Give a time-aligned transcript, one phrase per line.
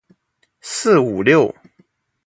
[0.61, 1.53] 四五六